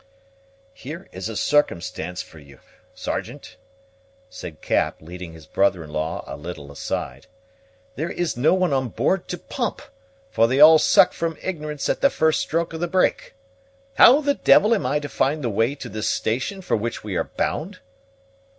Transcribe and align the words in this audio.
"Here 0.73 1.07
is 1.11 1.29
a 1.29 1.37
circumstance 1.37 2.23
for 2.23 2.39
you, 2.39 2.59
Sergeant," 2.95 3.57
said 4.31 4.59
Cap, 4.59 4.97
leading 4.99 5.33
his 5.33 5.45
brother 5.45 5.83
in 5.83 5.91
law 5.91 6.23
a 6.25 6.35
little 6.35 6.71
aside; 6.71 7.27
"there 7.95 8.09
is 8.09 8.35
no 8.35 8.55
one 8.55 8.73
on 8.73 8.89
board 8.89 9.27
to 9.27 9.37
pump, 9.37 9.79
for 10.31 10.47
they 10.47 10.59
all 10.59 10.79
suck 10.79 11.13
from 11.13 11.37
ignorance 11.43 11.87
at 11.87 12.01
the 12.01 12.09
first 12.09 12.41
stroke 12.41 12.73
of 12.73 12.79
the 12.79 12.87
brake. 12.87 13.35
How 13.93 14.21
the 14.21 14.33
devil 14.33 14.73
am 14.73 14.87
I 14.87 14.97
to 14.97 15.07
find 15.07 15.43
the 15.43 15.51
way 15.51 15.75
to 15.75 15.87
this 15.87 16.09
station 16.09 16.63
for 16.63 16.75
which 16.75 17.03
we 17.03 17.15
are 17.15 17.25
bound?" 17.25 17.77